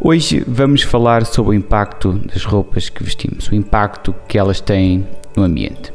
Hoje 0.00 0.44
vamos 0.46 0.82
falar 0.82 1.26
sobre 1.26 1.50
o 1.50 1.54
impacto 1.54 2.12
das 2.12 2.44
roupas 2.44 2.88
que 2.88 3.02
vestimos, 3.02 3.48
o 3.48 3.54
impacto 3.56 4.14
que 4.28 4.38
elas 4.38 4.60
têm 4.60 5.04
no 5.36 5.42
ambiente. 5.42 5.92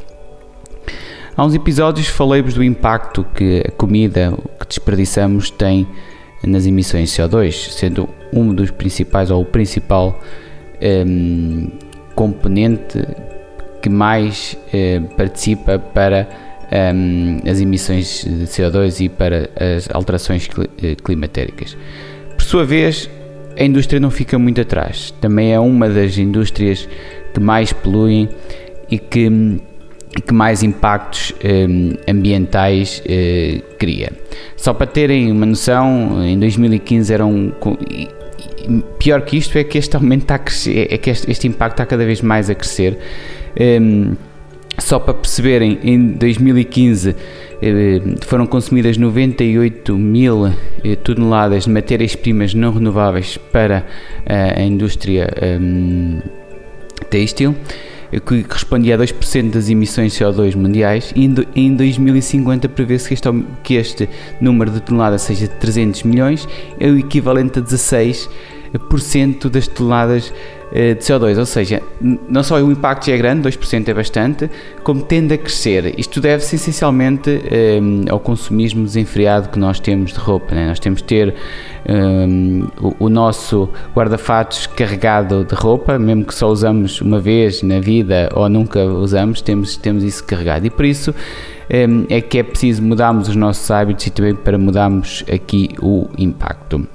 Há 1.38 1.46
uns 1.46 1.56
episódios 1.56 2.08
falei-vos 2.08 2.54
do 2.54 2.62
impacto 2.62 3.26
que 3.34 3.64
a 3.66 3.72
comida 3.72 4.38
que 4.60 4.68
desperdiçamos 4.68 5.50
tem 5.50 5.88
nas 6.44 6.66
emissões 6.66 7.12
de 7.12 7.22
CO2, 7.22 7.54
sendo 7.72 8.10
um 8.34 8.54
dos 8.54 8.72
principais 8.72 9.32
ou 9.32 9.42
o 9.42 9.46
principal 9.46 10.20
um, 11.08 11.72
componente 12.14 13.08
que 13.82 13.88
mais 13.88 14.58
um, 14.74 15.16
participa 15.16 15.80
para 15.80 16.28
um, 16.94 17.50
as 17.50 17.62
emissões 17.62 18.26
de 18.26 18.44
CO2 18.48 19.06
e 19.06 19.08
para 19.08 19.50
as 19.58 19.90
alterações 19.94 20.50
eh, 20.84 20.96
climatéricas. 20.96 21.78
Por 22.36 22.44
sua 22.44 22.66
vez, 22.66 23.10
a 23.58 23.64
indústria 23.64 24.00
não 24.00 24.10
fica 24.10 24.38
muito 24.38 24.62
atrás. 24.62 25.14
Também 25.22 25.54
é 25.54 25.60
uma 25.60 25.90
das 25.90 26.18
indústrias 26.18 26.88
que 27.34 27.40
mais 27.40 27.74
poluem 27.74 28.30
e 28.90 28.98
que, 28.98 29.60
que 30.26 30.34
mais 30.34 30.64
impactos 30.64 31.34
eh, 31.44 31.68
ambientais 32.10 33.02
eh, 33.06 33.62
cria. 33.78 34.12
Só 34.56 34.74
para 34.74 34.88
terem 34.88 35.32
uma 35.32 35.46
noção, 35.46 36.24
em 36.24 36.38
2015 36.40 37.14
eram. 37.14 37.54
Pior 38.98 39.22
que 39.24 39.38
isto 39.38 39.58
é 39.58 39.64
que 39.64 39.78
este 39.78 39.96
aumento 39.96 40.22
está 40.22 40.36
a 40.36 40.40
crescer, 40.40 40.88
é 40.90 40.98
que 40.98 41.10
este, 41.10 41.30
este 41.30 41.48
impacto 41.48 41.74
está 41.74 41.86
cada 41.86 42.06
vez 42.06 42.22
mais 42.22 42.50
a 42.50 42.56
crescer. 42.56 42.98
Um, 43.60 44.16
só 44.80 45.00
para 45.00 45.14
perceberem, 45.14 45.80
em 45.84 46.08
2015 46.14 47.10
eh, 47.10 47.16
foram 48.22 48.46
consumidas 48.46 48.98
98 48.98 49.98
mil 49.98 50.48
eh, 50.48 50.96
toneladas 50.96 51.66
de 51.66 51.70
matérias-primas 51.70 52.54
não 52.54 52.74
renováveis 52.74 53.38
para 53.38 53.86
a 54.26 54.62
indústria 54.62 55.30
um, 55.60 56.20
têxtil, 57.10 57.56
que 58.22 58.44
correspondia 58.44 58.96
a 58.96 58.98
2% 58.98 59.52
das 59.52 59.70
emissões 59.70 60.14
de 60.14 60.24
CO2 60.24 60.56
mundiais, 60.56 61.14
e 61.16 61.30
em 61.56 61.76
2050 61.76 62.70
prevê-se 62.70 63.10
que 63.10 63.16
que 63.64 63.76
este 63.76 64.10
número 64.40 64.72
de 64.72 64.82
toneladas 64.82 65.24
seja 65.24 65.48
de 65.48 65.56
300 65.56 66.04
milhões, 66.04 66.48
é 66.80 66.88
o 66.88 66.98
equivalente 66.98 67.60
a 67.60 67.62
16% 67.62 69.50
das 69.50 69.68
toneladas 69.68 70.32
eh, 70.32 70.63
de 70.74 71.02
CO2, 71.02 71.38
ou 71.38 71.46
seja, 71.46 71.84
não 72.02 72.42
só 72.42 72.60
o 72.60 72.72
impacto 72.72 73.06
já 73.06 73.14
é 73.14 73.18
grande, 73.18 73.48
2% 73.48 73.88
é 73.88 73.94
bastante, 73.94 74.50
como 74.84 75.04
tende 75.04 75.36
a 75.36 75.38
crescer. 75.38 75.94
Isto 76.00 76.20
deve-se 76.20 76.56
essencialmente 76.56 77.30
um, 77.30 78.06
eh, 78.08 78.12
ao 78.12 78.20
consumismo 78.20 78.84
desenfreado 78.84 79.50
que 79.50 79.60
nós 79.60 79.80
temos 79.80 80.14
de 80.14 80.18
roupa. 80.18 80.56
Né? 80.56 80.68
Nós 80.68 80.80
temos 80.80 81.02
de 81.02 81.08
ter 81.08 81.36
um, 81.88 82.64
eh, 82.64 82.70
o, 82.82 83.06
o, 83.06 83.10
nosso 83.10 83.70
guarda-fatos 83.96 84.66
carregado 84.66 85.46
de 85.46 85.54
roupa, 85.54 86.00
mesmo 86.00 86.26
que 86.26 86.34
só 86.34 86.50
usamos 86.50 87.00
uma 87.02 87.20
vez 87.20 87.62
na 87.62 87.80
vida 87.80 88.30
ou 88.34 88.50
nunca 88.50 88.84
usamos, 88.84 89.42
temos, 89.42 89.78
temos 89.78 90.04
isso 90.04 90.24
carregado. 90.24 90.66
E 90.66 90.72
por 90.72 90.86
isso 90.86 91.14
um, 91.70 92.06
é 92.10 92.20
que 92.20 92.40
é 92.40 92.44
preciso 92.44 92.82
mudarmos 92.82 93.30
os 93.30 93.36
nossos 93.36 93.70
hábitos 93.70 94.08
e 94.08 94.10
também 94.10 94.34
para 94.34 94.58
mudarmos 94.58 95.24
aqui 95.32 95.70
o 95.80 96.08
impacto. 96.18 96.88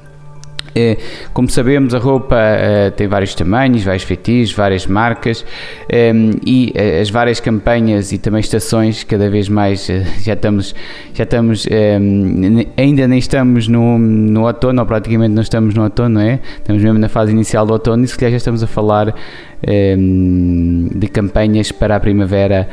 É, 0.75 0.97
como 1.33 1.49
sabemos, 1.49 1.95
a 1.95 1.99
roupa 1.99 2.37
uh, 2.37 2.91
tem 2.93 3.07
vários 3.07 3.35
tamanhos, 3.35 3.83
vários 3.83 4.05
feitiços, 4.05 4.55
várias 4.55 4.87
marcas 4.87 5.45
ehm, 5.89 6.33
e 6.45 6.73
uh, 6.77 7.01
as 7.01 7.11
várias 7.11 7.41
campanhas 7.41 8.13
e 8.13 8.19
também 8.19 8.41
estações, 8.41 9.03
cada 9.03 9.29
vez 9.31 9.49
mais 9.49 9.89
uh, 9.89 10.05
já 10.23 10.35
estamos, 10.35 10.75
já 11.15 11.25
estamos 11.25 11.67
ehm, 11.71 12.67
ainda 12.77 13.09
nem 13.09 13.19
estamos 13.19 13.67
no, 13.67 13.99
no 13.99 14.47
outono, 14.47 14.81
ou 14.81 14.87
praticamente 14.87 15.35
não 15.35 15.43
estamos 15.43 15.75
no 15.75 15.83
outono, 15.83 16.17
não 16.17 16.21
é? 16.21 16.39
Estamos 16.59 16.83
mesmo 16.83 16.99
na 16.99 17.09
fase 17.09 17.33
inicial 17.33 17.67
do 17.67 17.73
outono 17.73 18.05
e 18.05 18.09
se 18.09 18.17
calhar 18.17 18.33
já 18.33 18.37
estamos 18.37 18.63
a 18.63 18.67
falar 18.67 19.15
de 19.63 21.09
campanhas 21.09 21.73
para 21.73 21.97
a 21.97 22.01
primavera, 22.01 22.69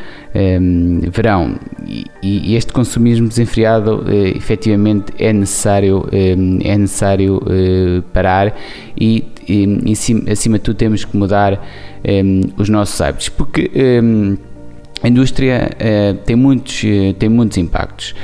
verão. 1.11 1.55
E, 2.21 2.55
este 2.55 2.71
consumismo 2.71 3.27
desenfreado 3.27 4.05
efetivamente 4.35 5.13
é 5.17 5.33
necessário, 5.33 6.07
é 6.11 6.77
necessário 6.77 7.41
parar 8.13 8.55
e, 8.99 9.23
acima, 10.31 10.57
de 10.57 10.63
tudo 10.63 10.75
temos 10.75 11.05
que 11.05 11.15
mudar 11.15 11.63
ehm, 12.03 12.41
os 12.57 12.69
nossos 12.69 12.99
hábitos, 13.01 13.29
porque 13.29 13.71
ehm, 13.73 14.35
a 15.03 15.07
indústria 15.07 15.69
uh, 15.75 16.17
tem, 16.25 16.35
muitos, 16.35 16.81
tem 17.19 17.29
muitos 17.29 17.57
impactos. 17.57 18.15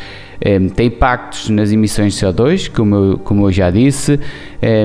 Um, 0.44 0.50
ehm, 0.50 0.68
tem 0.70 0.88
impactos 0.88 1.50
nas 1.50 1.72
emissões 1.72 2.14
de 2.14 2.26
CO2, 2.26 2.70
como 2.72 2.96
eu, 2.96 3.18
como 3.20 3.48
eu 3.48 3.52
já 3.52 3.70
disse, 3.70 4.20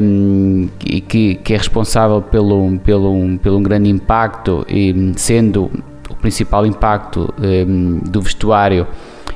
um, 0.03 0.69
que, 0.79 1.37
que, 1.37 1.55
é 1.55 1.57
responsável 1.57 2.21
pelo, 2.23 2.79
pelo, 2.81 3.39
pelo 3.39 3.59
um 3.59 3.63
grande 3.63 3.89
impacto, 3.89 4.67
e 4.69 5.13
sendo 5.17 5.71
o 6.11 6.15
principal 6.17 6.67
impacto 6.67 7.33
um, 7.39 7.99
do 7.99 8.21
vestuário 8.21 8.87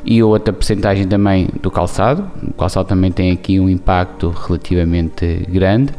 e 0.05 0.23
outra 0.23 0.53
percentagem 0.53 1.07
também 1.07 1.49
do 1.63 1.71
calçado. 1.71 2.31
O 2.43 2.53
calçado 2.53 2.89
também 2.89 3.13
tem 3.13 3.33
aqui 3.33 3.61
um 3.61 3.69
impacto 3.69 4.31
relativamente 4.31 5.47
grande. 5.49 5.93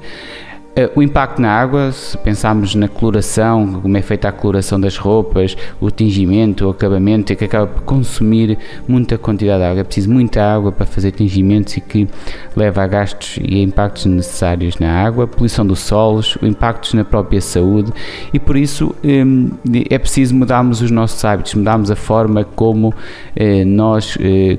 Eh, 0.74 0.90
o 0.96 1.04
impacto 1.04 1.42
na 1.42 1.52
água, 1.52 1.92
se 1.92 2.18
pensarmos 2.18 2.76
na 2.76 2.88
coloração, 2.88 3.82
como 3.82 3.98
é 3.98 4.02
feita 4.02 4.30
a 4.30 4.32
coloração 4.32 4.80
das 4.80 4.96
roupas, 4.96 5.58
o 5.82 5.92
tingimento, 5.92 6.66
o 6.66 6.70
acabamento, 6.70 7.34
é 7.34 7.36
que 7.36 7.44
acaba 7.44 7.68
por 7.68 7.84
consumir 7.84 8.58
muita 8.88 9.18
quantidade 9.18 9.60
de 9.60 9.66
água. 9.66 9.81
É 9.81 9.84
preciso 9.84 10.10
muita 10.10 10.42
água 10.42 10.72
para 10.72 10.86
fazer 10.86 11.12
tingimentos 11.12 11.76
e 11.76 11.81
que 11.81 12.08
leva 12.56 12.84
a 12.84 12.88
gastos 12.88 13.38
e 13.42 13.60
a 13.60 13.64
impactos 13.64 14.06
necessários 14.06 14.78
na 14.80 14.90
água, 14.90 15.28
poluição 15.28 15.68
dos 15.68 15.80
solos, 15.80 16.38
impactos 16.42 16.94
na 16.94 17.04
própria 17.04 17.42
saúde 17.42 17.92
e 18.34 18.40
por 18.40 18.56
isso 18.56 18.96
hum, 19.04 19.50
é 19.90 19.98
preciso 19.98 20.34
mudarmos 20.34 20.81
os 20.81 20.90
nossos 20.90 21.24
hábitos, 21.26 21.54
mudarmos 21.54 21.92
a 21.92 21.96
forma 21.98 22.46
como 22.46 22.94
eh, 23.36 23.66
nós 23.66 24.18
eh, 24.22 24.58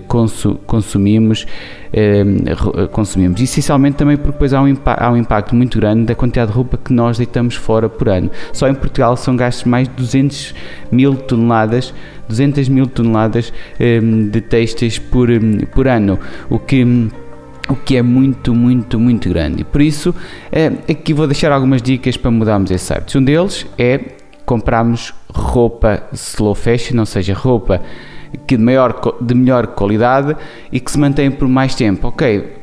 consumimos 2.91 3.13
consumimos. 3.13 3.41
Essencialmente 3.41 3.97
também 3.97 4.17
porque 4.17 4.33
depois 4.33 4.53
há 4.55 4.63
um, 4.63 4.77
há 4.85 5.11
um 5.11 5.17
impacto 5.17 5.55
muito 5.55 5.79
grande 5.79 6.05
da 6.05 6.15
quantidade 6.15 6.51
de 6.51 6.57
roupa 6.57 6.79
que 6.79 6.93
nós 6.93 7.19
deitamos 7.19 7.55
fora 7.55 7.89
por 7.89 8.09
ano. 8.09 8.31
Só 8.53 8.69
em 8.69 8.75
Portugal 8.75 9.17
são 9.17 9.37
gastos 9.37 9.65
mais 9.65 9.89
de 9.89 9.95
200 9.95 10.55
mil 10.91 11.15
toneladas 11.15 11.93
200 12.29 12.69
mil 12.69 12.87
toneladas 12.87 13.53
um, 13.79 14.29
de 14.29 14.41
textos 14.41 14.99
por, 14.99 15.31
um, 15.31 15.59
por 15.75 15.87
ano, 15.87 16.19
o 16.49 16.59
que 16.59 17.11
o 17.69 17.77
que 17.77 17.97
é 17.97 18.03
muito, 18.03 18.55
muito, 18.55 18.99
muito 18.99 19.29
grande. 19.29 19.63
Por 19.63 19.81
isso, 19.81 20.15
é, 20.51 20.67
aqui 20.91 21.15
vou 21.15 21.27
deixar 21.29 21.53
algumas 21.53 21.81
dicas 21.81 22.17
para 22.17 22.31
mudarmos 22.31 22.71
esse 22.73 22.93
hábito. 22.93 23.17
Um 23.19 23.23
deles 23.23 23.65
é 23.79 24.01
comprarmos 24.45 25.15
roupa 25.33 26.03
slow 26.13 26.57
fashion, 26.57 26.99
ou 26.99 27.07
seja, 27.07 27.33
roupa 27.35 27.81
que 28.39 28.57
de, 28.57 28.63
maior, 28.63 29.19
de 29.21 29.35
melhor 29.35 29.69
qualidade 29.69 30.37
e 30.71 30.81
que 30.81 30.91
se 30.91 30.99
mantém 30.99 31.31
por 31.31 31.49
mais 31.49 31.75
tempo. 31.75 32.09
Ok, 32.09 32.62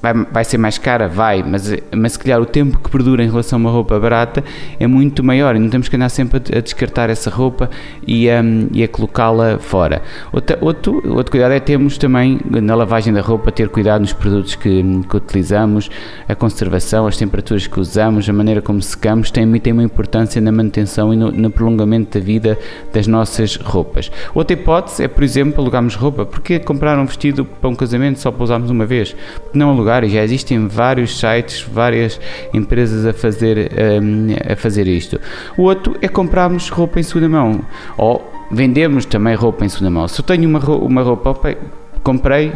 vai, 0.00 0.12
vai 0.14 0.44
ser 0.44 0.58
mais 0.58 0.78
cara? 0.78 1.08
Vai, 1.08 1.42
mas, 1.42 1.74
mas 1.94 2.12
se 2.12 2.18
calhar 2.18 2.40
o 2.40 2.46
tempo 2.46 2.78
que 2.78 2.90
perdura 2.90 3.22
em 3.22 3.28
relação 3.28 3.58
a 3.58 3.60
uma 3.60 3.70
roupa 3.70 3.98
barata 3.98 4.42
é 4.78 4.86
muito 4.86 5.22
maior 5.22 5.56
e 5.56 5.58
não 5.58 5.68
temos 5.68 5.88
que 5.88 5.96
andar 5.96 6.08
sempre 6.08 6.40
a, 6.52 6.58
a 6.58 6.60
descartar 6.60 7.10
essa 7.10 7.30
roupa 7.30 7.70
e 8.06 8.28
a, 8.28 8.42
e 8.72 8.82
a 8.82 8.88
colocá-la 8.88 9.58
fora. 9.58 10.02
Outra, 10.32 10.58
outro, 10.60 11.02
outro 11.14 11.30
cuidado 11.30 11.52
é 11.52 11.60
termos 11.60 11.98
também 11.98 12.40
na 12.44 12.74
lavagem 12.74 13.12
da 13.12 13.20
roupa, 13.20 13.52
ter 13.52 13.68
cuidado 13.68 14.02
nos 14.02 14.12
produtos 14.12 14.54
que, 14.54 14.82
que 15.08 15.16
utilizamos, 15.16 15.90
a 16.28 16.34
conservação, 16.34 17.06
as 17.06 17.16
temperaturas 17.16 17.66
que 17.66 17.78
usamos, 17.78 18.28
a 18.28 18.32
maneira 18.32 18.60
como 18.60 18.82
secamos, 18.82 19.30
tem, 19.30 19.50
tem 19.60 19.72
uma 19.72 19.82
importância 19.82 20.40
na 20.40 20.52
manutenção 20.52 21.12
e 21.12 21.16
no, 21.16 21.30
no 21.30 21.50
prolongamento 21.50 22.18
da 22.18 22.24
vida 22.24 22.58
das 22.92 23.06
nossas 23.06 23.56
roupas. 23.56 24.10
Outra 24.34 24.54
hipótese 24.54 25.04
é, 25.04 25.08
por 25.08 25.22
exemplo, 25.22 25.60
alugarmos 25.60 25.94
roupa. 25.94 26.26
Porque 26.26 26.58
comprar 26.58 26.98
um 26.98 27.06
vestido 27.06 27.44
para 27.44 27.68
um 27.68 27.74
casamento 27.74 28.18
só 28.18 28.30
para 28.30 28.44
usarmos 28.44 28.70
uma 28.70 28.86
vez? 28.86 29.14
Não 29.54 29.68
alugar 29.68 30.02
lugar 30.02 30.10
já 30.10 30.22
existem 30.22 30.66
vários 30.66 31.18
sites, 31.18 31.62
várias 31.62 32.18
empresas 32.54 33.04
a 33.04 33.12
fazer, 33.12 33.70
um, 34.02 34.52
a 34.52 34.56
fazer 34.56 34.86
isto. 34.86 35.20
O 35.56 35.62
outro 35.62 35.96
é 36.00 36.08
comprarmos 36.08 36.68
roupa 36.68 36.98
em 36.98 37.02
segunda 37.02 37.28
mão 37.28 37.60
ou 37.96 38.32
vendermos 38.50 39.04
também 39.04 39.34
roupa 39.34 39.64
em 39.64 39.68
segunda 39.68 39.90
mão. 39.90 40.08
Se 40.08 40.20
eu 40.20 40.24
tenho 40.24 40.48
uma, 40.48 40.58
uma 40.58 41.02
roupa, 41.02 41.56
comprei, 42.02 42.52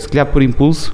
se 0.00 0.08
calhar 0.08 0.26
por 0.26 0.42
impulso, 0.42 0.92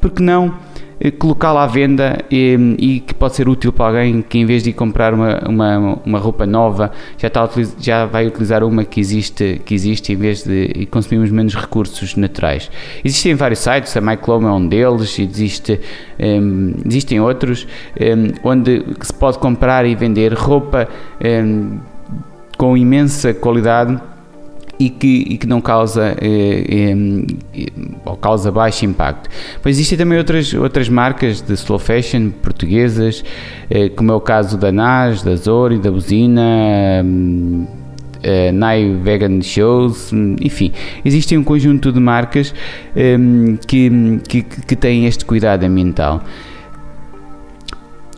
porque 0.00 0.22
não 0.22 0.48
eh, 0.48 0.69
colocá-la 1.18 1.64
à 1.64 1.66
venda 1.66 2.18
e, 2.30 2.76
e, 2.78 3.00
que 3.00 3.14
pode 3.14 3.34
ser 3.34 3.48
útil 3.48 3.72
para 3.72 3.86
alguém 3.86 4.20
que 4.20 4.38
em 4.38 4.44
vez 4.44 4.62
de 4.62 4.70
comprar 4.72 5.14
uma, 5.14 5.38
uma, 5.48 5.98
uma 6.04 6.18
roupa 6.18 6.44
nova 6.44 6.92
já, 7.16 7.28
está 7.28 7.48
já 7.78 8.04
vai 8.04 8.26
utilizar 8.26 8.62
uma 8.62 8.84
que 8.84 9.00
existe, 9.00 9.62
que 9.64 9.72
existe 9.74 10.12
em 10.12 10.16
vez 10.16 10.44
de 10.44 10.86
consumirmos 10.90 11.30
menos 11.30 11.54
recursos 11.54 12.16
naturais. 12.16 12.70
Existem 13.02 13.34
vários 13.34 13.60
sites, 13.60 13.96
a 13.96 14.00
MyClone 14.00 14.44
é 14.44 14.50
um 14.50 14.68
deles, 14.68 15.18
existe, 15.18 15.80
um, 16.18 16.24
ehm, 16.24 16.74
existem 16.84 17.18
outros 17.18 17.66
um, 17.98 18.04
ehm, 18.04 18.34
onde 18.44 18.84
se 19.00 19.14
pode 19.14 19.38
comprar 19.38 19.86
e 19.86 19.94
vender 19.94 20.34
roupa 20.34 20.86
um, 21.18 21.26
ehm, 21.26 21.80
com 22.58 22.76
imensa 22.76 23.32
qualidade 23.32 23.98
e 24.80 24.88
que, 24.88 25.26
e 25.28 25.36
que 25.36 25.46
não 25.46 25.60
causa 25.60 26.16
eh, 26.22 26.94
eh, 27.54 27.66
ou 28.02 28.16
causa 28.16 28.50
baixo 28.50 28.86
impacto. 28.86 29.28
Pois 29.62 29.76
existem 29.76 29.98
também 29.98 30.16
outras, 30.16 30.54
outras 30.54 30.88
marcas 30.88 31.42
de 31.42 31.52
slow 31.52 31.78
fashion 31.78 32.30
portuguesas, 32.30 33.22
eh, 33.68 33.90
como 33.90 34.10
é 34.10 34.14
o 34.14 34.20
caso 34.22 34.56
da 34.56 34.72
NAS, 34.72 35.22
da 35.22 35.36
Zori, 35.36 35.78
da 35.78 35.90
Buzina, 35.90 37.04
uh, 37.04 38.52
Nai 38.54 38.96
Vegan 39.02 39.42
Shows, 39.42 40.12
enfim, 40.40 40.72
existe 41.04 41.36
um 41.36 41.44
conjunto 41.44 41.92
de 41.92 42.00
marcas 42.00 42.54
um, 42.96 43.56
que, 43.56 43.90
que, 44.26 44.42
que 44.42 44.76
têm 44.76 45.04
este 45.04 45.26
cuidado 45.26 45.64
ambiental. 45.64 46.24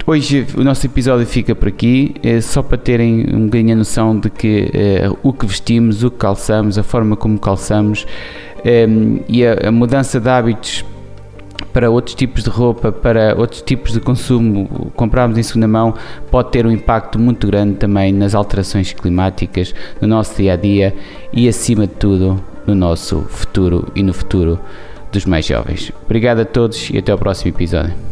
Hoje 0.05 0.45
o 0.57 0.65
nosso 0.65 0.85
episódio 0.85 1.25
fica 1.25 1.55
por 1.55 1.69
aqui, 1.69 2.15
é 2.25 2.41
só 2.41 2.61
para 2.61 2.77
terem 2.77 3.25
um 3.33 3.45
bocadinho 3.45 3.75
a 3.75 3.77
noção 3.77 4.19
de 4.19 4.29
que 4.29 4.69
é, 4.75 5.09
o 5.23 5.33
que 5.33 5.47
vestimos, 5.47 6.03
o 6.03 6.11
que 6.11 6.17
calçamos, 6.17 6.77
a 6.77 6.83
forma 6.83 7.15
como 7.15 7.39
calçamos 7.39 8.05
é, 8.65 8.85
e 9.29 9.47
a, 9.47 9.69
a, 9.69 9.71
mudança 9.71 10.19
de 10.19 10.29
hábitos 10.29 10.85
para 11.73 11.89
outros 11.89 12.17
tipos 12.17 12.43
de 12.43 12.51
roupa, 12.51 12.91
para 12.91 13.37
outros 13.39 13.63
tipos 13.63 13.93
de 13.93 14.01
consumo, 14.01 14.91
comprarmos 14.97 15.39
em 15.39 15.43
segunda 15.45 15.69
mão, 15.69 15.95
pode 16.33 16.51
ter 16.51 16.67
um 16.67 16.73
impacto 16.73 17.17
muito 17.17 17.47
grande 17.47 17.77
também 17.77 18.13
nas 18.13 18.35
alterações 18.35 18.93
climáticas, 18.93 19.73
no 20.01 20.09
nosso 20.09 20.37
dia 20.37 20.55
a 20.55 20.57
dia 20.57 20.95
e, 21.33 21.49
acima 21.49 21.87
de 21.87 21.95
tudo, 21.95 22.43
no 22.67 22.75
nosso 22.75 23.21
futuro 23.29 23.87
e 23.95 24.03
no 24.03 24.13
futuro 24.13 24.59
dos 25.13 25.25
mais 25.27 25.47
jovens. 25.47 25.93
Obrigado 26.05 26.41
a 26.41 26.45
todos 26.45 26.91
e 26.91 26.99
até 26.99 27.13
ao 27.13 27.19
próximo 27.19 27.51
episódio. 27.51 28.12